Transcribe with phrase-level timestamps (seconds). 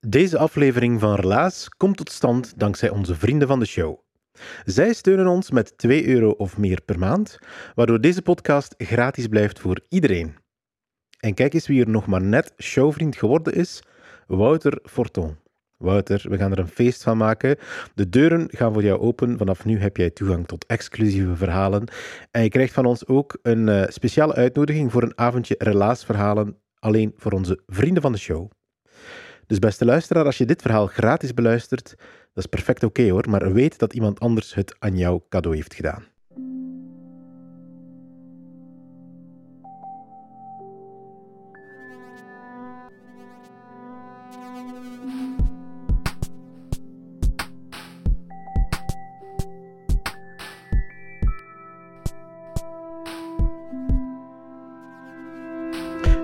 [0.00, 3.98] Deze aflevering van Relaas komt tot stand dankzij onze vrienden van de show.
[4.64, 7.38] Zij steunen ons met 2 euro of meer per maand,
[7.74, 10.36] waardoor deze podcast gratis blijft voor iedereen.
[11.20, 13.82] En kijk eens wie er nog maar net showvriend geworden is:
[14.26, 15.36] Wouter Forton.
[15.76, 17.58] Wouter, we gaan er een feest van maken.
[17.94, 19.38] De deuren gaan voor jou open.
[19.38, 21.84] Vanaf nu heb jij toegang tot exclusieve verhalen.
[22.30, 27.12] En je krijgt van ons ook een eh, speciale uitnodiging voor een avondje relaasverhalen alleen
[27.16, 28.50] voor onze vrienden van de show.
[29.46, 31.94] Dus beste luisteraar, als je dit verhaal gratis beluistert,
[32.32, 35.74] dat is perfect oké hoor, maar weet dat iemand anders het aan jou cadeau heeft
[35.74, 36.04] gedaan.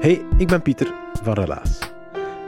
[0.01, 1.82] Hey, ik ben Pieter van Relaas.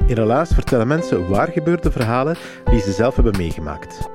[0.06, 4.10] In Relaas vertellen mensen waar gebeurde verhalen die ze zelf hebben meegemaakt.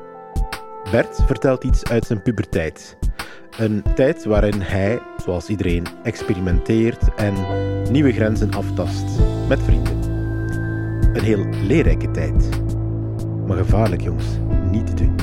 [0.92, 2.98] Bert vertelt iets uit zijn puberteit.
[3.58, 7.34] Een tijd waarin hij, zoals iedereen, experimenteert en
[7.92, 9.06] nieuwe grenzen aftast
[9.48, 10.04] met vrienden.
[11.14, 12.50] Een heel leerrijke tijd.
[13.48, 14.28] Maar gevaarlijk, jongens,
[14.72, 15.19] niet te doen.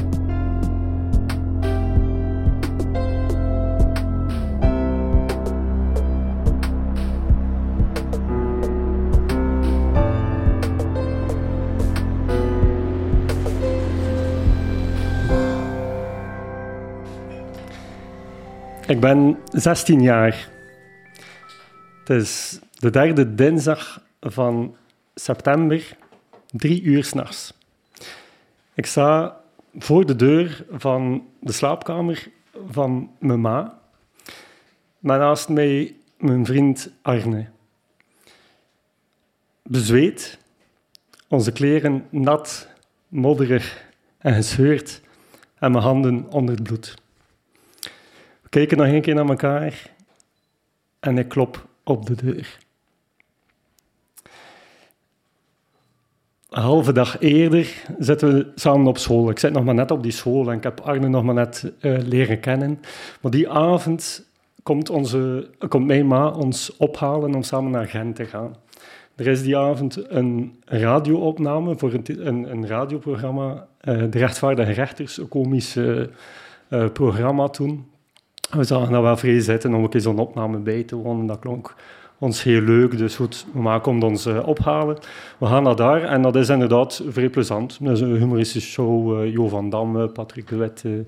[18.86, 20.48] Ik ben 16 jaar.
[21.98, 24.76] Het is de derde dinsdag van
[25.14, 25.96] september,
[26.50, 27.54] drie uur s'nachts.
[28.74, 29.40] Ik sta
[29.78, 32.28] voor de deur van de slaapkamer
[32.70, 33.78] van mijn ma.
[34.98, 37.46] Naast mij mijn vriend Arne.
[39.62, 40.38] Bezweet,
[41.28, 42.68] onze kleren nat,
[43.08, 43.84] modderig
[44.18, 45.00] en gescheurd
[45.58, 47.04] en mijn handen onder het bloed.
[48.56, 49.90] Kijken nog een keer naar elkaar
[51.00, 52.58] en ik klop op de deur.
[56.50, 59.30] Een halve dag eerder zitten we samen op school.
[59.30, 61.72] Ik zit nog maar net op die school en ik heb Arne nog maar net
[61.80, 62.80] uh, leren kennen.
[63.20, 64.28] Maar die avond
[64.62, 68.56] komt, onze, komt mijn ma ons ophalen om samen naar Gent te gaan.
[69.14, 75.18] Er is die avond een radioopname voor een, een, een radioprogramma, uh, De Rechtvaardige Rechters,
[75.18, 76.06] een komisch uh,
[76.92, 77.94] programma toen.
[78.50, 81.26] We zagen dat wel vrij zitten om een keer zo'n opname bij te wonen.
[81.26, 81.74] Dat klonk
[82.18, 82.98] ons heel leuk.
[82.98, 84.98] Dus goed, mama komt ons uh, ophalen.
[85.38, 87.78] We gaan naar daar en dat is inderdaad vrij plezant.
[87.80, 89.22] Dat is een humoristische show.
[89.22, 91.04] Uh, Jo van Damme, Patrick de Witte,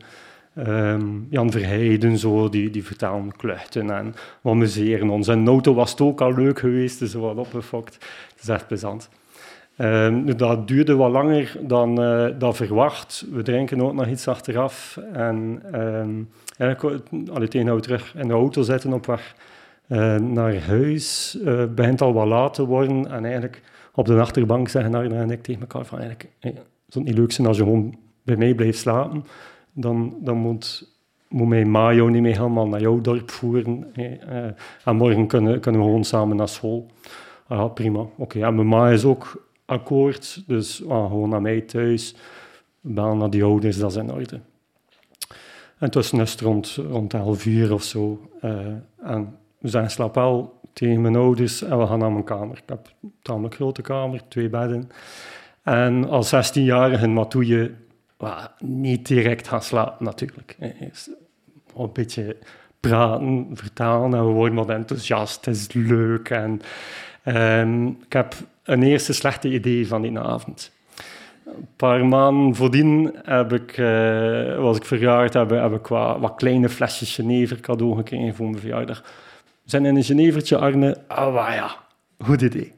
[0.59, 5.29] um, Jan Verheijden, zo, die, die vertellen kluchten en we amuseren ons.
[5.29, 7.95] En auto was het ook al leuk geweest, dus wat opgefokt.
[8.35, 9.09] Het is echt plezant.
[9.81, 13.27] Um, dat duurde wat langer dan, uh, verwacht.
[13.33, 15.01] We drinken ook nog iets achteraf.
[15.13, 16.83] En um, ja, ik
[17.33, 19.35] alle tegen we terug in de auto zitten op weg
[19.89, 21.39] uh, naar huis.
[21.45, 23.11] Uh, begint al wat laat te worden.
[23.11, 23.63] En eigenlijk
[23.95, 26.55] op de achterbank zeggen Arne en ik tegen elkaar van eigenlijk, hey,
[26.89, 29.25] zou niet leuk zijn als je gewoon bij mij blijft slapen.
[29.73, 30.93] Dan, dan moet,
[31.29, 33.87] moet mijn Mayo niet meer helemaal naar jouw dorp voeren.
[34.85, 36.87] En morgen kunnen, kunnen we gewoon samen naar school.
[37.47, 38.05] Ah, prima.
[38.17, 40.43] Oké, en mijn ma is ook akkoord.
[40.47, 42.15] Dus ah, gewoon naar mij thuis.
[42.81, 44.41] Bellen naar die ouders, dat is in orde.
[45.79, 48.29] En het was net rond, rond 11 uur of zo.
[48.43, 48.67] Uh,
[49.03, 52.57] en we zijn slaap tegen mijn ouders en we gaan naar mijn kamer.
[52.57, 54.91] Ik heb een tamelijk grote kamer, twee bedden.
[55.63, 57.75] En als 16-jarige moet je
[58.17, 60.57] well, niet direct gaan slapen natuurlijk.
[61.77, 62.37] Een beetje
[62.81, 65.45] praten, vertalen en we worden wat enthousiast.
[65.45, 66.31] Het is leuk.
[66.31, 66.61] En,
[67.37, 70.73] um, ik heb een eerste slechte idee van die avond.
[71.45, 76.35] Een paar maanden voordien heb ik, uh, was ik verjaard, heb, heb ik wat, wat,
[76.35, 79.03] kleine flesjes Genever cadeau gekregen voor mijn verjaardag.
[79.63, 80.97] We zijn in een Genevertje, Arne.
[81.07, 81.77] Ah, oh, ja,
[82.19, 82.73] goed idee.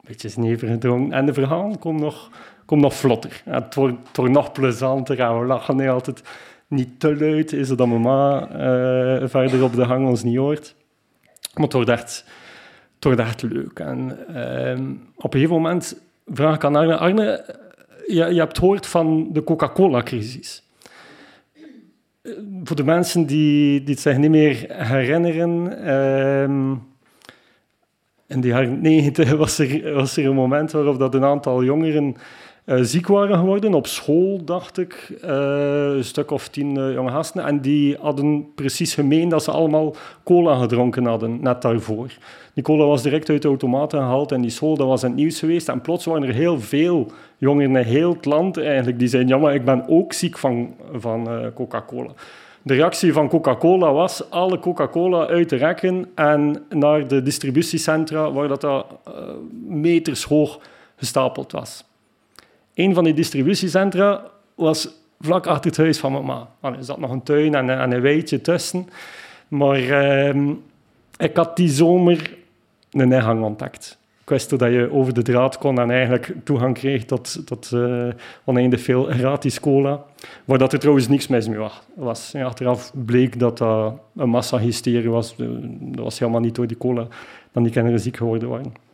[0.00, 1.12] Beetje Genever gedronken.
[1.12, 2.30] En de verhaal komt nog,
[2.64, 3.42] komt nog vlotter.
[3.44, 6.22] Ja, het, wordt, het wordt nog plezanter en we lachen niet altijd
[6.68, 7.52] niet te luid.
[7.52, 10.74] Is het dat mama uh, verder op de hang ons niet hoort.
[11.54, 12.24] Maar het wordt echt,
[13.04, 13.78] wordt echt leuk.
[13.78, 17.56] En uh, op een gegeven moment vraag ik aan Arne, Arne
[18.06, 20.62] je, je hebt gehoord van de Coca-Cola-crisis.
[22.64, 26.70] voor de mensen die, die het zich niet meer herinneren, ehm,
[28.26, 32.16] in de jaren 90 was er, was er een moment waarop dat een aantal jongeren
[32.76, 33.74] ziek waren geworden.
[33.74, 35.30] Op school, dacht ik, uh,
[35.96, 37.44] een stuk of tien uh, jonge gasten.
[37.44, 39.94] En die hadden precies gemeen dat ze allemaal
[40.24, 42.06] cola gedronken hadden, net daarvoor.
[42.54, 45.18] Die cola was direct uit de automaten gehaald en die school, dat was in het
[45.18, 45.68] nieuws geweest.
[45.68, 49.42] En plots waren er heel veel jongeren in heel het land eigenlijk die zeiden, ja,
[49.42, 52.10] maar ik ben ook ziek van, van Coca-Cola.
[52.62, 58.48] De reactie van Coca-Cola was alle Coca-Cola uit te rekken en naar de distributiecentra waar
[58.48, 58.86] dat, dat
[59.68, 60.60] meters hoog
[60.96, 61.87] gestapeld was.
[62.78, 64.22] Een van die distributiecentra
[64.54, 64.88] was
[65.20, 66.48] vlak achter het huis van mama.
[66.60, 68.88] Er zat nog een tuin en, en een weidje tussen.
[69.48, 70.52] Maar uh,
[71.16, 72.36] ik had die zomer
[72.90, 73.98] een ingang ontdekt.
[74.20, 78.08] Ik wist dat je over de draad kon en eigenlijk toegang kreeg tot, tot uh,
[78.44, 80.04] oneindig veel gratis cola.
[80.44, 82.30] Waar dat er trouwens niks mis mee was.
[82.32, 85.34] Ja, achteraf bleek dat dat een massahysterie was.
[85.70, 87.06] Dat was helemaal niet door die cola
[87.52, 88.87] dat die kinderen ziek geworden waren.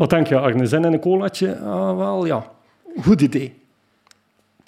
[0.00, 0.66] Wat denk je, Arne?
[0.66, 1.58] Zin in een colaatje?
[1.58, 2.46] Ah, wel, ja.
[3.02, 3.52] Goed idee.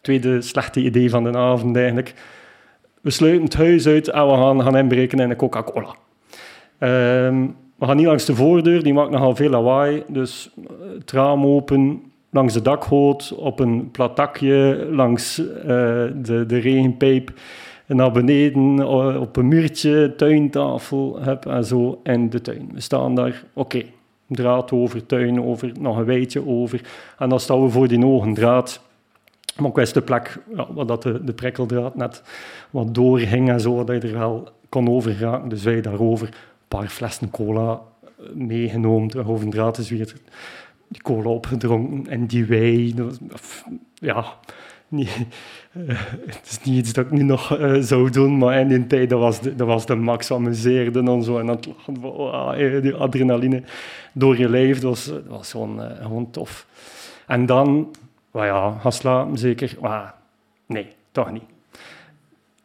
[0.00, 2.14] Tweede slechte idee van de avond eigenlijk.
[3.00, 5.94] We sluiten het huis uit en we gaan, gaan inbreken in een Coca-Cola.
[7.26, 10.02] Um, we gaan niet langs de voordeur, die maakt nogal veel lawaai.
[10.08, 10.50] Dus
[10.98, 15.44] het raam open, langs de dakgoot, op een plat dakje, langs uh,
[16.14, 17.32] de, de regenpijp
[17.86, 18.88] naar beneden,
[19.20, 22.70] op een muurtje, tuintafel heb, en zo in de tuin.
[22.72, 23.82] We staan daar, oké
[24.34, 26.80] draad over, tuin over, nog een weidje over.
[27.18, 28.80] En dan staan we voor die ogen draad.
[29.56, 32.22] Maar ook wist de plek ja, waar dat de, de prikkeldraad net
[32.70, 35.48] wat doorhing en zo, dat je er wel kon over geraken.
[35.48, 36.34] Dus wij daarover een
[36.68, 40.14] paar flessen cola eh, meegenomen, terug over draad is weer
[40.88, 42.94] die cola opgedronken en die wei.
[43.94, 44.24] Ja,
[44.92, 45.26] niet,
[45.72, 45.88] uh,
[46.26, 49.10] het is niet iets dat ik nu nog uh, zou doen, maar in die tijd
[49.10, 51.38] dat was de, dat was de max amuseerde en zo.
[51.38, 53.62] En dan lachen oh, die adrenaline
[54.12, 56.66] door je lijf, dat was, dat was gewoon, gewoon tof.
[57.26, 57.94] En dan,
[58.30, 59.76] well ja, gaan zeker,
[60.66, 61.44] nee, toch niet.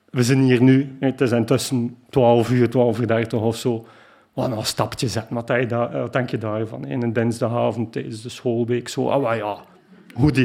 [0.10, 3.86] We zijn hier nu, het is intussen 12 uur, 12 uur 30 of zo.
[4.34, 5.48] Wat een stapje zetten, wat,
[6.14, 6.86] denk je daarvan?
[6.86, 9.58] In een dinsdagavond tijdens de schoolweek, zo, ah ja,
[10.16, 10.36] goed.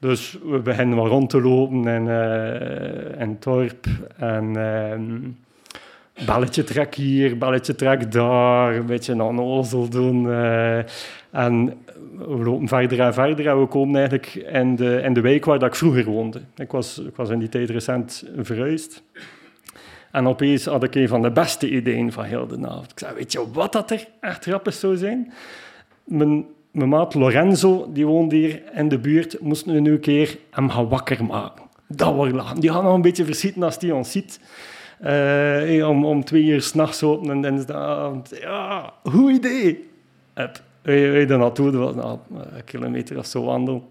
[0.00, 3.86] Dus we beginnen wat rond te lopen in, uh, in het dorp.
[4.16, 8.76] En uh, balletje trek hier, balletje trek daar.
[8.76, 10.24] Een beetje een onnozel doen.
[10.24, 10.78] Uh,
[11.30, 11.76] en
[12.18, 13.48] we lopen verder en verder.
[13.48, 16.40] En we komen eigenlijk in de, in de wijk waar ik vroeger woonde.
[16.56, 19.02] Ik was, ik was in die tijd recent verhuisd.
[20.10, 22.90] En opeens had ik een van de beste ideeën van heel de avond.
[22.90, 25.32] Ik zei, weet je wat dat er echt grappig zou zijn?
[26.04, 30.38] Mijn mijn maat Lorenzo, die woont hier in de buurt, moesten we nu een keer
[30.50, 31.64] hem gaan wakker maken.
[31.88, 32.60] Dat wordt lachen.
[32.60, 34.40] Die gaat nog een beetje verschieten als hij ons ziet.
[35.04, 38.38] Uh, om, om twee uur s'nachts open en dinsdagavond.
[38.40, 39.88] Ja, goed idee.
[40.82, 43.82] Je daar naartoe, dat was nou, een kilometer of zo wandelen.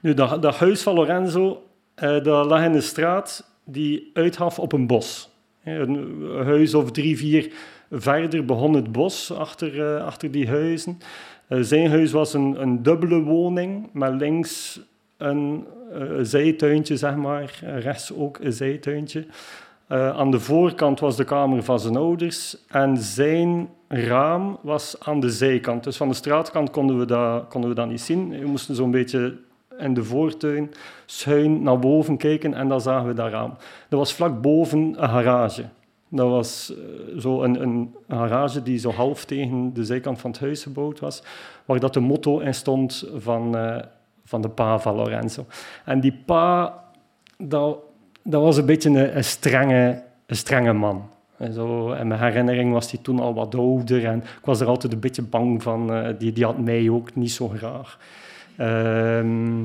[0.00, 1.62] Nu, dat, huis van Lorenzo,
[2.02, 5.30] uh, dat lag in de straat die uithaf op een bos.
[5.64, 7.52] Een huis of drie, vier
[7.90, 10.98] verder begon het bos achter, achter die huizen.
[11.54, 14.80] Uh, zijn huis was een, een dubbele woning, met links
[15.16, 19.26] een uh, zijtuintje, zeg maar, rechts ook een zijtuintje.
[19.88, 25.20] Uh, aan de voorkant was de kamer van zijn ouders en zijn raam was aan
[25.20, 25.84] de zijkant.
[25.84, 28.38] Dus van de straatkant konden we dat, konden we dat niet zien.
[28.40, 29.36] We moesten zo'n beetje
[29.78, 30.70] in de voortuin
[31.06, 33.54] schuin naar boven kijken en dan zagen we dat raam.
[33.88, 35.64] Dat was vlak boven een garage.
[36.14, 40.40] Dat was uh, zo een, een, garage die zo half tegen de zijkant van het
[40.40, 41.22] huis gebouwd was,
[41.64, 43.76] waar dat de motto in stond van, uh,
[44.24, 45.46] van de pa van Lorenzo.
[45.84, 46.74] En die pa,
[47.38, 47.78] dat,
[48.22, 51.08] dat was een beetje een, een, strenge, een strenge man.
[51.36, 54.66] En zo, in mijn herinnering was hij toen al wat ouder en ik was er
[54.66, 55.96] altijd een beetje bang van.
[55.96, 57.98] Uh, die, die had mij ook niet zo graag.
[58.56, 59.62] Ehm,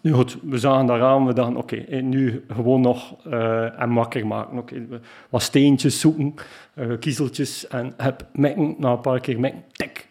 [0.00, 3.92] nu goed, we zagen daar aan, we dachten, oké, okay, nu gewoon nog uh, en
[3.92, 4.58] wakker maken.
[4.58, 4.86] Okay,
[5.28, 6.34] wat steentjes zoeken,
[6.74, 10.08] uh, kiezeltjes en heb mekken, na een paar keer mekken, tik.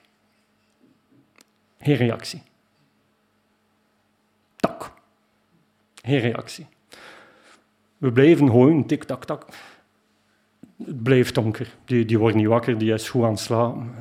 [1.80, 2.42] Geen reactie.
[4.56, 4.92] Tak.
[6.02, 6.68] Geen reactie.
[7.98, 9.46] We blijven gewoon tik, tak, tak.
[10.86, 11.76] Het blijft donker.
[11.86, 13.94] Die, die wordt niet wakker, die is goed aan het slapen.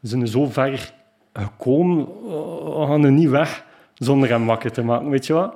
[0.00, 0.94] we zijn zo ver
[1.32, 2.06] gekomen,
[2.64, 3.68] we gaan er niet weg
[4.00, 5.10] zonder hem wakker te maken.
[5.10, 5.54] Weet je wat?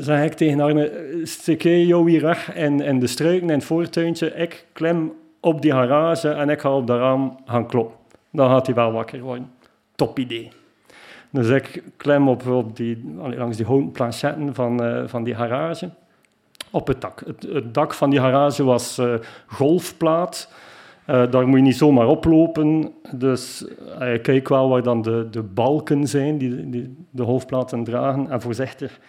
[0.00, 1.22] Zeg ik tegen Arne,
[1.58, 4.34] jij jou hier weg in, de struiken, in het voortuintje.
[4.34, 7.96] Ik klim op die garage en ik ga op de raam gaan kloppen.
[8.32, 9.50] Dan gaat hij wel wakker worden.
[9.94, 10.50] Top idee.
[11.30, 15.90] Dus ik klem op, op die, langs die houten van, eh, van die garage
[16.70, 17.22] op het dak.
[17.26, 19.14] Het, het dak van die garage was eh,
[19.46, 20.52] golfplaat.
[21.08, 22.92] Eh, daar moet je niet zomaar oplopen.
[23.14, 23.66] Dus
[23.98, 28.30] eh, je kijkt wel waar dan de, de balken zijn die, die de golfplaten dragen.
[28.30, 29.00] En voorzichtig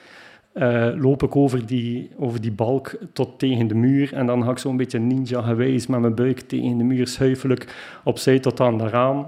[0.53, 4.13] eh, loop ik over die, over die balk tot tegen de muur.
[4.13, 7.75] En dan ga ik zo'n beetje ninja gewijs met mijn buik tegen de muur schuifelijk
[8.03, 9.19] opzij tot aan de raam.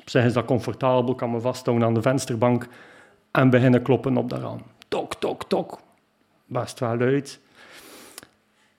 [0.00, 2.68] Op zich is dat comfortabel, kan me vasthouden aan de vensterbank
[3.30, 4.62] en beginnen kloppen op de raam.
[4.88, 5.80] Tok, tok, tok.
[6.46, 7.40] Best wel luid.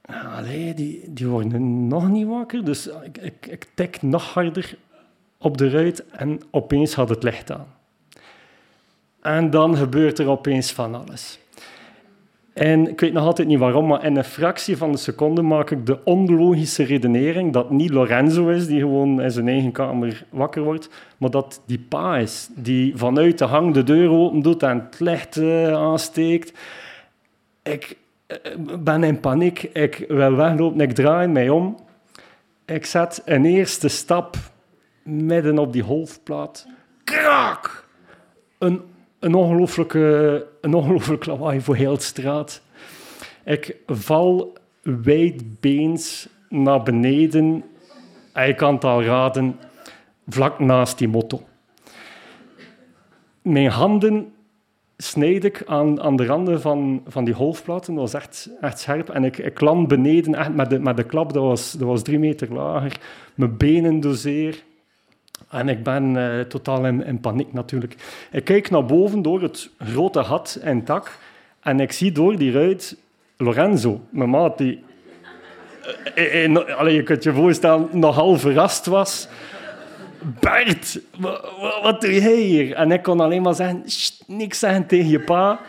[0.05, 4.77] Allee, die, die worden nog niet wakker, dus ik, ik, ik tik nog harder
[5.37, 7.67] op de ruit en opeens gaat het licht aan.
[9.21, 11.39] En dan gebeurt er opeens van alles.
[12.53, 15.71] En ik weet nog altijd niet waarom, maar in een fractie van een seconde maak
[15.71, 20.63] ik de onlogische redenering dat niet Lorenzo is die gewoon in zijn eigen kamer wakker
[20.63, 24.79] wordt, maar dat die pa is die vanuit de hang de deur open doet en
[24.79, 26.57] het licht uh, aansteekt.
[27.63, 27.97] Ik
[28.79, 31.77] ben in paniek, ik wil weglopen, ik draai mij om.
[32.65, 34.35] Ik zet een eerste stap
[35.03, 36.67] midden op die golfplaat.
[37.03, 37.87] Krak!
[38.57, 38.81] Een
[39.23, 39.33] een
[40.61, 42.61] een ongelooflijk lawaai voor heel de straat.
[43.45, 47.63] Ik val wijdbeens naar beneden.
[48.33, 49.59] Hij kan het al raden,
[50.27, 51.41] vlak naast die motto.
[53.41, 54.33] Mijn handen
[55.03, 57.93] snijd ik aan, aan de randen van, van die golfplaten.
[57.93, 59.09] Dat was echt, echt scherp.
[59.09, 62.03] En ik, ik land beneden echt met, de, met de klap, dat was, dat was
[62.03, 62.99] drie meter lager.
[63.35, 64.63] Mijn benen doseer.
[65.49, 67.95] En ik ben uh, totaal in, paniek natuurlijk.
[68.31, 71.17] Ik kijk naar boven door het grote gat en tak
[71.59, 72.97] en ik zie door die ruit
[73.37, 74.83] Lorenzo, mijn maat, die...
[76.15, 79.27] Uh, je kunt je voorstellen, nogal verrast was.
[80.39, 80.99] Bert,
[81.81, 82.73] wat doe jij hier?
[82.73, 83.83] En ik kon alleen maar zeggen,
[84.27, 85.59] niks zeggen tegen je pa.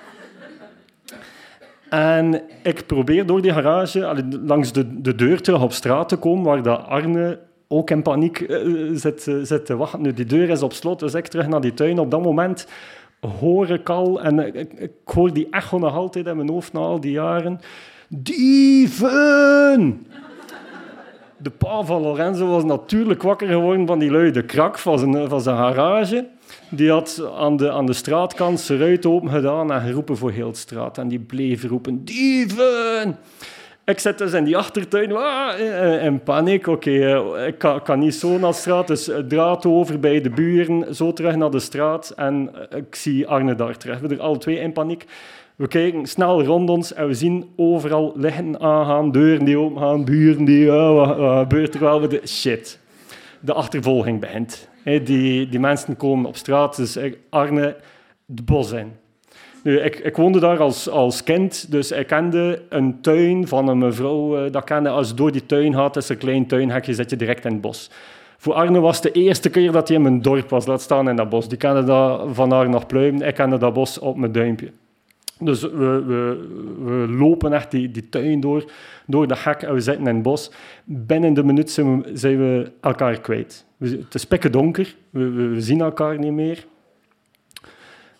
[1.88, 6.44] En ik probeer door die garage langs de, de deur terug op straat te komen,
[6.44, 10.02] waar dat Arne ook in paniek uh, zit, uh, zit te wachten.
[10.02, 11.98] Nu, die deur is op slot, dus ik terug naar die tuin.
[11.98, 12.66] Op dat moment
[13.40, 16.80] hoor ik al, en ik, ik hoor die echo nog altijd in mijn hoofd na
[16.80, 17.60] al die jaren.
[18.08, 20.06] Dieven!
[21.36, 25.40] De pa van Lorenzo was natuurlijk wakker geworden van die luide krak van zijn, van
[25.40, 26.26] zijn garage.
[26.68, 30.50] Die had aan de, aan de straatkant zijn ruit open gedaan en geroepen voor heel
[30.50, 30.98] de straat.
[30.98, 33.18] En die bleef roepen, dieven!
[33.84, 36.66] Ik zit dus in die achtertuin, ah, in paniek.
[36.66, 40.30] Oké, okay, ik kan, kan, niet zo naar de straat, dus draad over bij de
[40.30, 42.12] buren, zo terug naar de straat.
[42.16, 44.00] En ik zie Arne daar terug.
[44.00, 45.04] We zijn alle twee in paniek.
[45.56, 50.44] We kijken snel rond ons en we zien overal liggen aangaan, deuren die opengaan, buren
[50.44, 52.08] die, wat, gebeurt er wel?
[52.26, 52.78] Shit.
[53.40, 54.68] De achtervolging begint.
[54.84, 56.98] Die, die mensen komen op straat, dus
[57.30, 57.76] Arne
[58.26, 58.92] het bos in.
[59.62, 63.78] Nu, ik, ik woonde daar als, als kind, dus ik kende een tuin van een
[63.78, 64.44] mevrouw.
[64.44, 67.16] Uh, dat kende, als je door die tuin gaat, is een klein tuinhekje, zit je
[67.16, 67.90] direct in het bos.
[68.36, 71.08] Voor Arne was het de eerste keer dat hij in mijn dorp was, laat staan
[71.08, 71.48] in dat bos.
[71.48, 74.70] Die kende dat van haar nog pluimen, ik kende dat bos op mijn duimpje.
[75.38, 76.48] Dus we, we,
[76.84, 78.70] we lopen echt die, die tuin door,
[79.06, 80.50] door de hek en we zitten in het bos.
[80.84, 83.64] Binnen de minuut zijn we elkaar kwijt.
[83.90, 86.64] Het is pikken donker, we, we zien elkaar niet meer.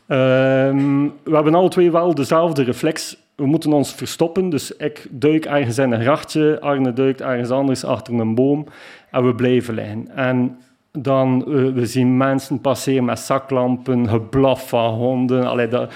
[0.08, 3.16] Um, we hebben alle twee wel dezelfde reflex.
[3.34, 7.84] We moeten ons verstoppen, dus ik duik ergens in een grachtje, Arne duikt ergens anders
[7.84, 8.66] achter een boom
[9.10, 10.08] en we blijven liggen.
[10.16, 10.58] En
[10.92, 11.44] dan,
[11.74, 15.46] we zien mensen passeren met zaklampen, geblaf van honden.
[15.46, 15.92] Allee, dat,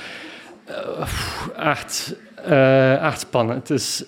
[0.68, 2.16] uh, echt,
[2.48, 3.66] uh, echt spannend.
[3.66, 4.06] Dus we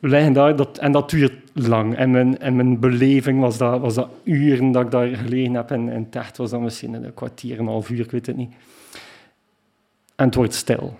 [0.00, 1.96] liggen daar en dat duurt lang.
[1.96, 5.70] En mijn, en mijn beleving was dat, was dat uren dat ik daar gelegen heb.
[5.70, 8.52] En, echt was dat misschien een kwartier, een half uur, ik weet het niet.
[10.16, 10.98] En het wordt stil.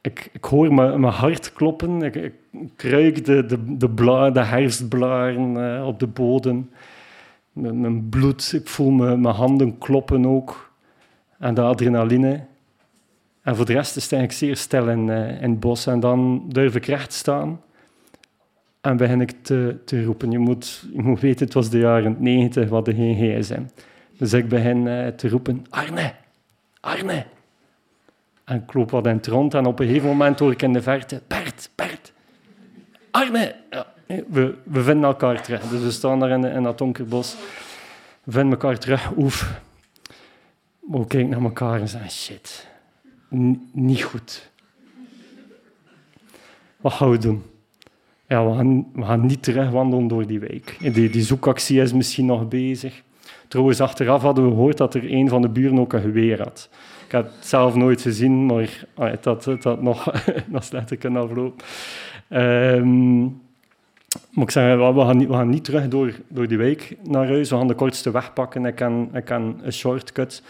[0.00, 2.02] Ik, ik hoor mijn hart kloppen.
[2.02, 6.70] Ik, ik, ik ruik de, de, de, bla, de herfstblaren uh, op de bodem.
[7.52, 10.70] Mijn, mijn bloed, ik voel mijn, mijn handen kloppen ook.
[11.38, 12.44] En de adrenaline.
[13.48, 15.86] En voor de rest sta ik zeer stil in, uh, in het bos.
[15.86, 17.60] En dan durf ik recht staan.
[18.80, 20.30] En begin ik te, roepen.
[20.30, 23.62] Je moet, je moet weten, het was de jaren 90, we hadden geen gsm.
[24.18, 26.12] Dus ik begin uh, te roepen, Arne,
[26.80, 27.26] Arne.
[28.44, 30.72] En ik loop wat in het rond en op een gegeven moment hoor ik in
[30.72, 32.12] de verte, Bert, Bert,
[33.10, 33.54] Arne.
[33.70, 35.68] Ja, we, we vinden elkaar terug.
[35.68, 37.36] Dus we staan daar in, in dat donker bos.
[38.24, 39.10] We vinden elkaar terug.
[39.16, 39.60] Oef.
[40.80, 42.67] We kijken naar elkaar en zeggen, shit,
[43.72, 44.50] niet goed.
[46.80, 47.42] Wat gaan we doen?
[48.28, 50.76] Ja, we gaan, we gaan niet terug wandelen door die wijk.
[50.94, 53.02] Die, die zoekactie is misschien nog bezig.
[53.48, 56.68] Trouwens, achteraf hadden we gehoord dat er een van de buren ook een geweer had.
[57.06, 60.12] Ik heb het zelf nooit gezien, maar ah, dat dat nog,
[60.46, 61.64] nog slechter kunnen aflopen.
[62.30, 63.40] Um,
[64.30, 67.26] moet ik zeggen, we gaan niet, we gaan niet terug door, door die week naar
[67.26, 67.50] huis.
[67.50, 68.64] We gaan de kortste weg pakken.
[68.64, 70.42] Ik kan, ik kan een shortcut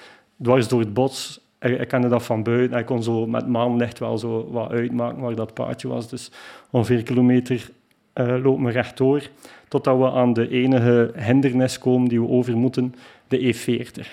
[0.43, 1.41] dwars door het bos.
[1.61, 2.79] Ik, ik kende dat van buiten.
[2.79, 6.09] Ik kon zo met maanlicht wel zo wat uitmaken waar dat paardje was.
[6.09, 6.31] Dus
[6.71, 7.71] ongeveer een kilometer
[8.15, 9.23] uh, lopen we rechtdoor.
[9.69, 12.95] Totdat we aan de enige hindernis komen die we over moeten.
[13.29, 14.07] De E40.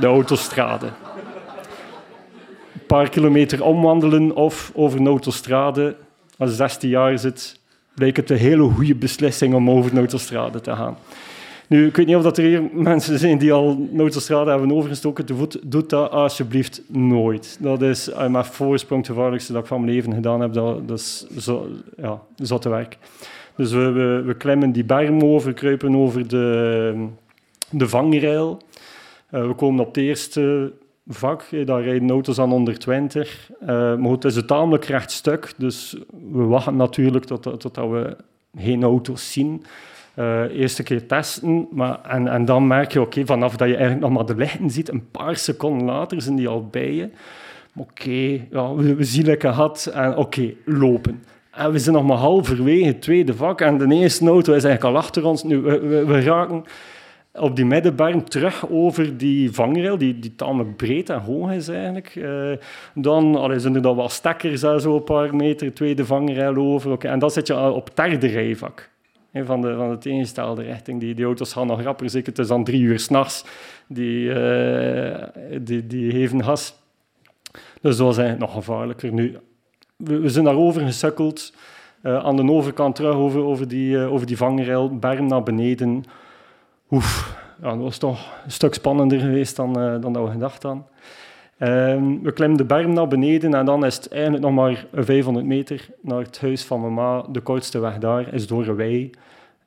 [0.00, 0.86] De autostrade.
[2.72, 5.96] Een paar kilometer omwandelen of over een autostrade.
[6.38, 7.60] Als 16 jaar zit,
[7.94, 10.96] bleek het een hele goede beslissing om over de autostrade te gaan.
[11.68, 15.26] Nu, ik weet niet of dat er hier mensen zijn die al autostrade hebben overgestoken
[15.26, 15.58] te voet.
[15.62, 17.58] Doe dat alsjeblieft nooit.
[17.60, 20.52] Dat is uh, mijn voorsprong het gevaarlijkste dat ik van mijn leven gedaan heb.
[20.52, 22.98] Dat, dat is zo, ja, zotte werk.
[23.56, 27.06] Dus we, we, klimmen die berm over, kruipen over de,
[27.70, 28.62] de vangrail.
[29.30, 30.72] Uh, we komen op het eerste
[31.06, 33.50] vak, daar rijden auto's aan 120.
[33.62, 35.96] Uh, maar goed, het is een tamelijk recht stuk, dus
[36.32, 38.16] we wachten natuurlijk totdat tot we
[38.56, 39.64] geen auto's zien.
[40.18, 44.06] Uh, eerste keer testen, maar, en, en dan merk je, oké, vanaf dat je eigenlijk
[44.06, 47.08] nog maar de lichten ziet, een paar seconden later zijn die al bij je.
[47.76, 51.22] Oké, ja, we, we zien lekker gehad en oké, lopen.
[51.50, 54.96] En we zijn nog maar halverwege het tweede vak en de eerste auto is eigenlijk
[54.96, 55.42] al achter ons.
[55.42, 56.64] Nu, we, we, raken
[57.32, 62.14] op die middenberm terug over die vangrail, die, die tamelijk breed en hoog is eigenlijk.
[62.14, 62.52] Uh,
[62.94, 67.04] dan zijn er dan wel stekkers, zo een paar meter, tweede vangrail over.
[67.04, 68.92] En dan zit je op derde rijvak.
[69.34, 71.00] Van, de, van de tegenstelde richting.
[71.00, 73.44] Die, die auto's gaan nog rapper, zeker het is dan drie uur s'nachts.
[73.88, 75.24] Die, uh,
[75.60, 76.82] die, die geven gas.
[77.80, 79.12] Dus dat was eigenlijk nog gevaarlijker.
[79.12, 79.38] Nu,
[79.96, 81.52] we, we zijn daarover gesukkeld.
[82.02, 86.04] Uh, aan de overkant terug over, over, die, over die vangrail, berm naar beneden
[86.90, 90.62] oef, ja, dat was toch een stuk spannender geweest dan, uh, dan dat we gedacht
[90.62, 90.86] hadden.
[91.58, 95.46] Um, we klimmen de berm naar beneden en dan is het eigenlijk nog maar 500
[95.46, 97.24] meter naar het huis van mama.
[97.30, 99.10] De kortste weg daar is door een wei.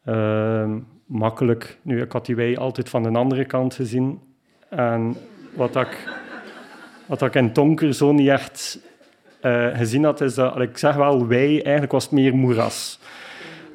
[0.06, 1.78] Um, makkelijk.
[1.82, 4.20] Nu, ik had die wei altijd van de andere kant gezien.
[4.70, 5.16] En
[5.54, 6.08] wat ik,
[7.06, 8.80] wat ik in donker zo niet echt
[9.42, 13.00] uh, gezien had, is dat, ik zeg wel wei, eigenlijk was het meer moeras.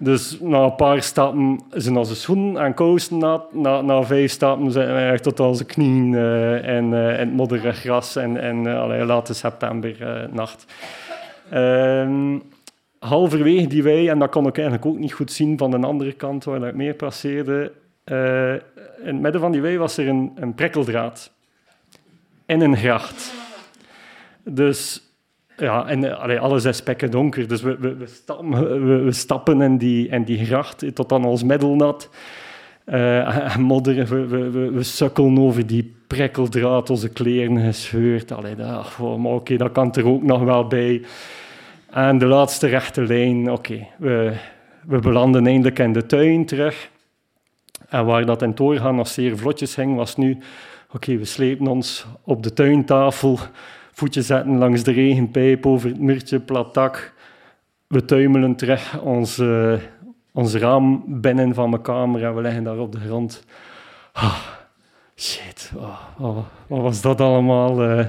[0.02, 3.54] Dus na een paar stappen zijn onze schoenen en kousen nat.
[3.54, 8.16] Na, vijf stappen zijn we echt tot onze knieën uh, en, uh, het modderige gras
[8.16, 10.72] en, en uh, late septembernacht.
[11.50, 12.38] Ehm,
[12.98, 16.12] halverwege die wei, en dat kon ik eigenlijk ook niet goed zien van de andere
[16.12, 17.72] kant waar ik meer passeerde,
[18.04, 18.14] in
[19.04, 21.32] het midden van die wei was er een, een prikkeldraad
[22.46, 23.32] in een gracht.
[24.44, 25.02] Dus
[25.62, 27.48] ja, en eh, allee, alles is spekken donker.
[27.48, 31.42] Dus we, we, we, stappen, we, stappen in die, in die gracht tot aan ons
[31.42, 32.08] middelnat.
[32.86, 38.32] Uh, modderen, we, we, we, sukkelen over die prikkeldraad, onze kleren gescheurd.
[38.32, 41.02] Allee, dat, oh, maar oké, dat kan er ook nog wel bij.
[41.90, 44.32] En de laatste rechte lijn, oké, we,
[44.86, 46.90] we belanden eindelijk in de tuin terug.
[47.88, 50.38] En waar dat in doorgaan nog zeer vlotjes ging, was nu...
[50.92, 53.38] Oké, we slepen ons op de tuintafel
[54.02, 57.12] voetje zetten langs de regenpijp over het muurtje, plat dak.
[57.86, 59.78] We tuimelen terug ons, uh,
[60.32, 63.44] ons raam binnen van mijn kamer en we liggen daar op de grond.
[64.12, 64.46] Ah,
[65.16, 67.90] shit, oh, wat was dat allemaal?
[67.90, 68.06] Uh,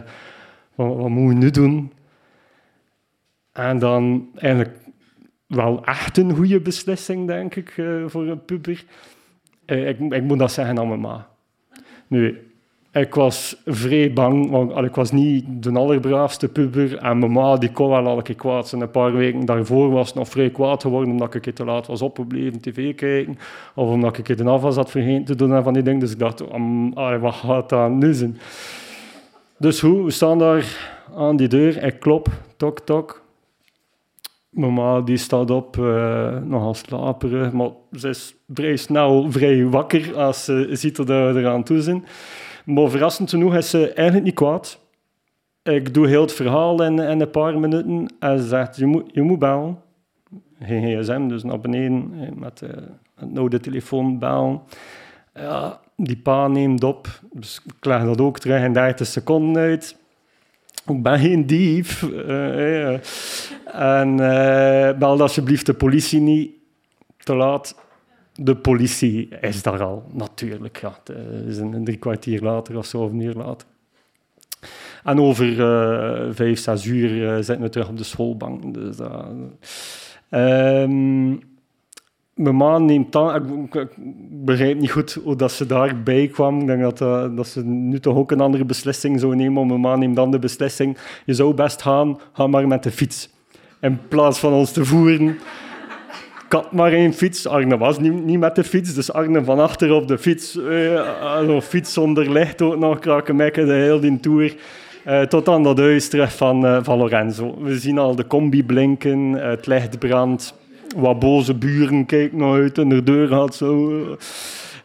[0.75, 1.91] wat, wat moeten we nu doen?
[3.51, 4.75] En dan eigenlijk
[5.47, 8.86] wel echt een goede beslissing, denk ik, uh, voor een puber.
[9.65, 11.27] ik, ik moet dat zeggen aan mijn ma.
[12.08, 12.52] Nu,
[12.93, 16.97] ik was vrij bang, want ik was niet de allerbraafste puber.
[16.97, 18.82] En mijn ma die kon wel elke keer kwaad zijn.
[18.82, 22.01] Een paar weken daarvoor was het nog vrij kwaad geworden omdat ik te laat was
[22.01, 23.38] opgebleven tv kijken.
[23.75, 25.99] Of omdat ik de afwas had vergeten te doen en van die dingen.
[25.99, 26.43] Dus ik dacht,
[27.19, 28.38] wat gaat dat nu zijn?
[29.58, 31.84] Dus hoe, we staan daar aan die deur.
[31.84, 32.27] Ik klop,
[32.58, 33.21] tok, tok.
[34.49, 40.45] Mama die staat op, uh, nogal slaperig, maar ze is vrij snel vrij wakker als
[40.45, 42.06] ze ziet dat we eraan toe zijn.
[42.63, 44.80] Maar verrassend genoeg is ze eigenlijk niet kwaad.
[45.63, 49.10] Ik doe heel het verhaal in, in een paar minuten en ze zegt, je moet,
[49.13, 49.82] je moet bellen.
[50.62, 52.69] Geen gsm, dus naar beneden met, uh,
[53.19, 54.62] met nou de telefoon bellen.
[55.95, 59.97] Die pa neemt op, dus ik leg dat ook terug in 30 seconden uit.
[60.88, 62.02] Ik ben geen dief.
[62.02, 62.99] Uh,
[63.73, 66.52] En uh, bel alsjeblieft de politie niet.
[67.17, 67.76] Te laat
[68.43, 70.77] de politie is daar al, natuurlijk.
[70.77, 70.99] Ja.
[71.47, 73.67] Is een drie kwartier later of zo, of een uur later.
[75.03, 78.73] En over uh, vijf, zes uur uh, zitten we terug op de schoolbank.
[78.73, 81.39] Dus, uh, um,
[82.34, 83.36] mijn ma neemt dan...
[83.71, 83.88] Ik,
[84.29, 86.60] begrijp niet goed hoe dat ze daarbij kwam.
[86.60, 89.53] Ik denk dat, eh, dat ze nu toch ook een andere beslissing zou nemen.
[89.53, 90.97] Maar mijn ma neemt dan de beslissing.
[91.25, 93.29] Je zou best gaan, ga maar met de fiets.
[93.82, 95.38] In plaats van ons te voeren.
[96.53, 97.47] Had maar één fiets.
[97.47, 98.93] Arne was niet, niet met de fiets.
[98.93, 100.57] Dus Arne van achter op de fiets.
[100.57, 104.55] eh, Zo'n fiets zonder licht ook nog krakenmekken de hele tour.
[105.03, 107.55] Eh, tot aan dat huis van, eh, van Lorenzo.
[107.61, 110.53] We zien al de combi blinken, eh, het licht brandt.
[110.95, 114.01] Wat boze buren kijken naar uit en de deur gaat zo.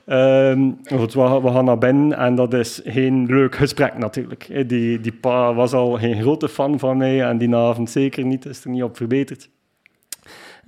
[0.05, 4.47] Ehm, we, gaan naar binnen en dat is geen leuk gesprek natuurlijk.
[4.51, 8.25] Eh, Die, die pa was al geen grote fan van mij en die avond zeker
[8.25, 9.49] niet, is er niet op verbeterd.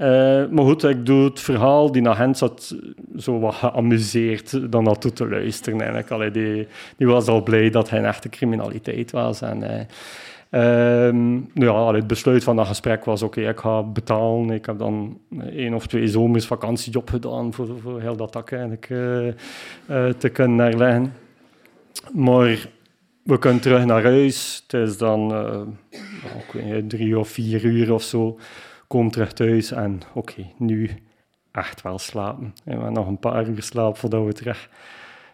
[0.00, 1.92] Eh, maar goed, ik doe het verhaal.
[1.92, 2.76] Die agent zat
[3.16, 5.78] zo wat geamuseerd dan naartoe te luisteren.
[5.78, 6.10] Eigenlijk.
[6.10, 9.42] Allee, die, die was al blij dat hij een echte criminaliteit was.
[9.42, 9.62] En,
[10.50, 14.50] ehm, nou ja, allee, het besluit van dat gesprek was: oké, ik ga betalen.
[14.50, 15.18] Ik heb dan
[15.50, 19.34] één of twee zomers vakantiejob gedaan voor, voor heel dat tak eigenlijk eh, eh,
[20.18, 21.12] te kunnen herleggen.
[22.12, 22.68] Maar
[23.22, 24.64] we kunnen terug naar huis.
[24.66, 25.28] Het is dan
[25.90, 28.38] ja, ik weet niet, drie of vier uur of zo.
[28.90, 30.90] Kom terug thuis en oké, nu
[31.52, 32.44] echt wel slapen.
[32.44, 34.68] En we hebben nog een paar uur slaap voordat we terug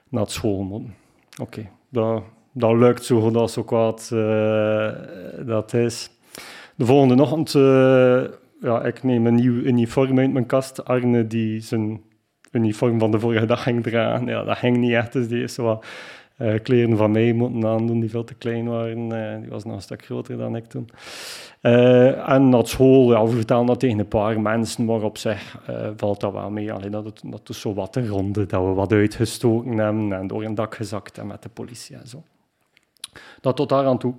[0.08, 0.94] naar school moeten.
[1.40, 4.92] Oké, dat, dat lukt zo goed als zo kwaad eh,
[5.46, 6.10] dat is.
[6.74, 8.24] De volgende ochtend, eh,
[8.60, 10.84] ja, ik neem een nieuw uniform uit mijn kast.
[10.84, 12.00] Arne die zijn
[12.50, 14.26] uniform van de vorige dag ging dragen.
[14.26, 15.86] Ja, dat ging niet echt, dus die zo wat
[16.36, 19.12] eh, kleren van mij moeten aandoen die veel te klein waren.
[19.12, 20.88] Eh, die was nog een stuk groter dan ik toen.
[21.60, 25.58] Eh, en naar school, ja, we vertellen dat tegen een paar mensen, maar op zich
[25.96, 26.72] valt dat wel mee.
[26.72, 30.44] Alleen dat, dat is zo wat de ronde, dat we wat uitgestoken hebben en door
[30.44, 32.22] een dak gezakt en met de politie en zo.
[33.40, 34.14] Dat tot daar aan toe.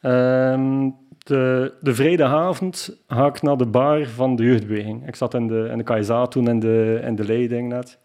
[0.00, 5.06] Ehm, de, de vrijdagavond ga ik naar de bar van de jeugdbeweging.
[5.08, 7.98] Ik zat in de, in de KSA toen in de, in de leiding net.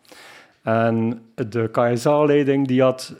[0.65, 3.15] En de KSA-leiding die had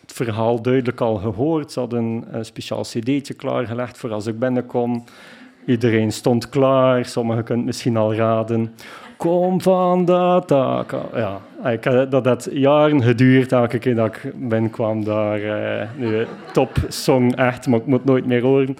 [0.00, 1.72] het verhaal duidelijk al gehoord.
[1.72, 5.04] Ze hadden een speciaal cd'tje klaargelegd voor als ik binnenkom.
[5.66, 7.04] Iedereen stond klaar.
[7.04, 8.74] Sommigen kunnen het misschien al raden.
[9.16, 10.48] Kom van dat.
[11.14, 15.42] Ja, ik, heb- dat had jaren geduurd elke keer dat ik binnenkwam daar.
[15.42, 18.76] eh nu, top song echt, maar ik moet nooit meer horen.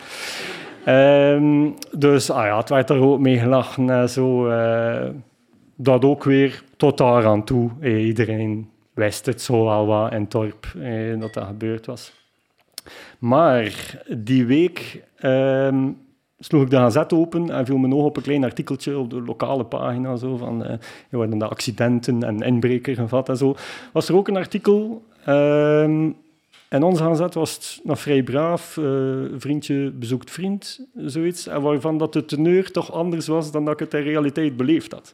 [0.84, 4.48] Ehm, dus ah ja, het werd er ook mee gelachen en zo.
[4.48, 5.08] eh,
[5.80, 7.70] dat ook weer tot daar aan toe.
[7.80, 12.12] Eh, iedereen wist het zo al wat in het dorp eh, dat dat gebeurd was.
[13.18, 15.88] Maar die week ehm,
[16.38, 19.22] sloeg ik de gazet open en viel mijn oog op een klein artikeltje op de
[19.22, 20.76] lokale pagina zo, van eh,
[21.10, 23.54] worden de accidenten en inbreker gevat en zo.
[23.92, 26.10] Was er ook een artikel ehm,
[26.70, 28.84] in onze gazet was het nog vrij braaf, eh,
[29.36, 33.80] vriendje bezoekt vriend, zoiets, en waarvan dat de teneur toch anders was dan dat ik
[33.80, 35.12] het in realiteit beleefd had.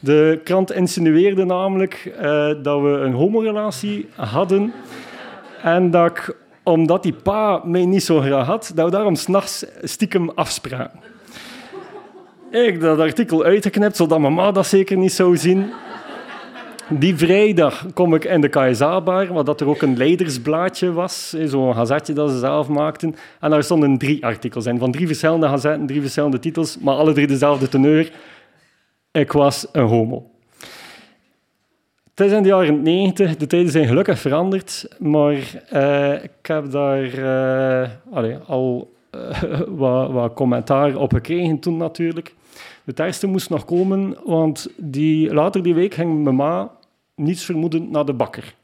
[0.00, 2.22] De krant insinueerde namelijk eh,
[2.62, 4.72] dat we een homorelatie hadden
[5.62, 9.64] en dat ik, omdat die pa mij niet zo graag had, dat we daarom s'nachts
[9.82, 11.00] stiekem afspraken.
[12.50, 15.72] Ik dat artikel uitgeknipt, zodat mama dat zeker niet zou zien.
[16.88, 21.74] Die vrijdag kom ik in de KSA-bar, waar dat er ook een leidersblaadje was, zo'n
[21.74, 23.14] gazetje dat ze zelf maakten.
[23.40, 27.12] En daar stonden drie artikels in, van drie verschillende gazetten, drie verschillende titels, maar alle
[27.12, 28.12] drie dezelfde teneur.
[29.12, 30.30] Ik was een homo.
[32.14, 36.70] Het is in de jaren 90, de tijden zijn gelukkig veranderd, maar eh, ik heb
[36.70, 37.12] daar
[38.12, 42.34] eh, al eh, wat, wat commentaar op gekregen toen natuurlijk.
[42.84, 46.70] Het ergste moest nog komen, want die, later die week ging mijn ma
[47.14, 48.54] niets vermoedend naar de bakker.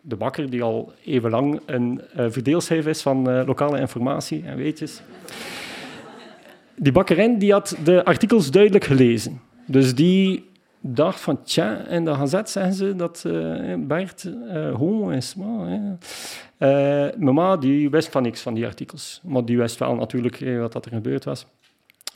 [0.00, 4.56] De bakker die al even lang een uh, verdeelschijf is van uh, lokale informatie en
[4.56, 5.02] weetjes.
[6.76, 9.40] Die bakkerin die had de artikels duidelijk gelezen.
[9.64, 10.44] Dus die
[10.80, 14.30] dacht van, tja, in de gazet zeggen ze dat uh, Bert
[14.74, 15.34] homo is.
[15.34, 15.98] Maar,
[17.18, 19.20] mama die wist van niks van die artikels.
[19.24, 21.46] Maar die wist wel natuurlijk eh, wat dat er gebeurd was.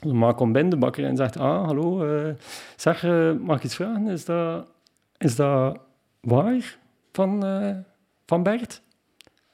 [0.01, 2.05] De ma komt binnen, de bakker, en zegt, ah, hallo,
[2.75, 3.03] zeg,
[3.39, 4.07] mag ik iets vragen?
[4.07, 4.67] Is dat,
[5.17, 5.77] is dat
[6.19, 6.77] waar
[7.11, 7.43] van,
[8.25, 8.81] van Bert?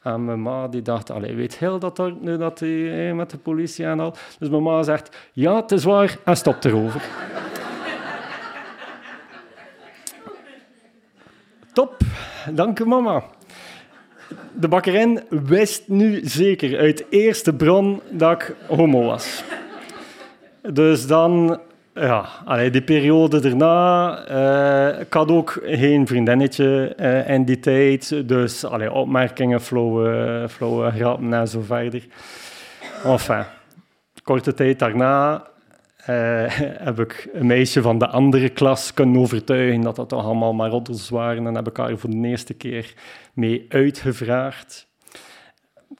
[0.01, 3.37] En mijn ma die dacht, allee, weet heel dat, er, nu dat hij met de
[3.37, 4.13] politie en al.
[4.39, 7.01] Dus mijn ma zegt, ja, het is waar, en stopt erover.
[11.73, 11.97] Top,
[12.53, 13.23] dank u mama.
[14.53, 19.43] De bakkerin wist nu zeker uit eerste bron dat ik homo was.
[20.73, 21.59] Dus dan,
[21.93, 24.19] ja, allee, die periode daarna,
[24.93, 30.91] uh, ik had ook geen vriendinnetje uh, in die tijd, dus allee, opmerkingen, flauwe, flauwe
[30.91, 32.07] grappen en zo verder.
[33.03, 33.43] Enfin,
[34.23, 35.47] korte tijd daarna
[36.07, 36.43] eh,
[36.87, 40.69] heb ik een meisje van de andere klas kunnen overtuigen dat dat toch allemaal maar
[40.69, 42.93] roddels waren en heb ik haar voor de eerste keer
[43.33, 44.87] mee uitgevraagd.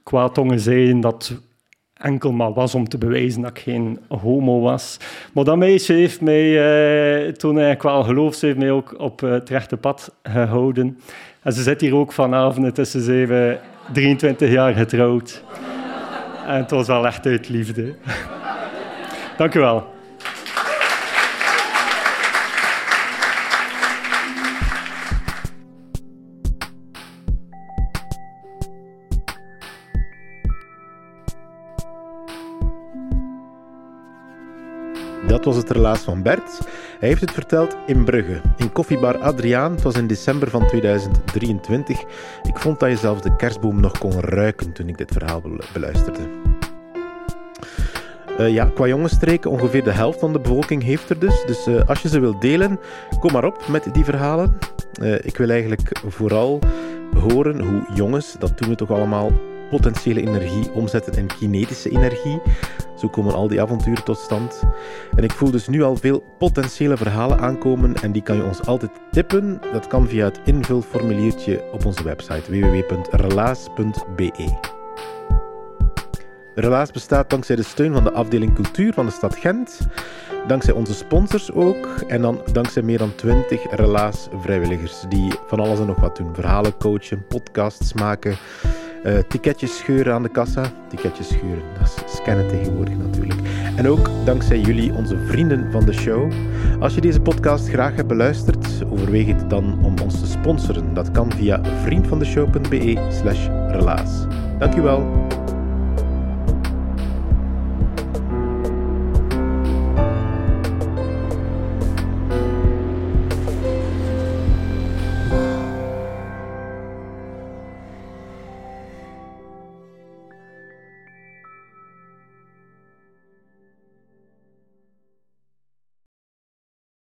[0.04, 1.42] Kwaadtongen zeiden dat
[1.98, 4.98] enkel maar was om te bewijzen dat ik geen homo was.
[5.34, 9.32] Maar dat meisje heeft mij, uh, toen ik wel geloofd, heeft mij ook op uh,
[9.32, 11.00] het rechte pad gehouden.
[11.42, 13.58] En ze zit hier ook vanavond, het is ze
[13.94, 15.44] 23 jaar getrouwd.
[16.48, 17.96] En het was wel echt uit liefde.
[19.38, 19.97] Dank u wel.
[35.28, 36.60] Dat was het relaas van Bert.
[37.00, 39.72] Hij heeft het verteld in Brugge, in koffiebar Adriaan.
[39.72, 42.00] Het was in december van 2023.
[42.44, 45.42] Ik vond dat je zelfs de kerstboom nog kon ruiken toen ik dit verhaal
[45.74, 46.20] beluisterde.
[48.40, 51.44] Uh, ja, qua jongensstreken, ongeveer de helft van de bevolking heeft er dus.
[51.46, 52.80] Dus uh, als je ze wilt delen,
[53.20, 54.58] kom maar op met die verhalen.
[55.02, 56.60] Uh, ik wil eigenlijk vooral
[57.20, 59.32] horen hoe jongens, dat doen we toch allemaal,
[59.70, 62.42] potentiële energie omzetten in kinetische energie.
[62.98, 64.64] Zo komen al die avonturen tot stand.
[65.16, 68.66] En ik voel dus nu al veel potentiële verhalen aankomen en die kan je ons
[68.66, 69.62] altijd tippen.
[69.72, 73.96] Dat kan via het invulformuliertje op onze website www.relaas.be.
[76.60, 79.80] Relaas bestaat dankzij de steun van de afdeling cultuur van de stad Gent,
[80.48, 85.80] dankzij onze sponsors ook en dan dankzij meer dan 20 Relaas vrijwilligers die van alles
[85.80, 86.36] en nog wat doen.
[86.36, 88.38] Verhalen coachen, podcasts maken,
[89.06, 90.72] uh, ticketjes scheuren aan de kassa.
[90.88, 93.40] Ticketjes scheuren, dat is scannen tegenwoordig natuurlijk.
[93.76, 96.32] En ook dankzij jullie, onze vrienden van de show.
[96.80, 100.94] Als je deze podcast graag hebt beluisterd, overweeg het dan om ons te sponsoren.
[100.94, 104.26] Dat kan via vriendvandeshow.be slash relaas.
[104.60, 105.27] Dankjewel.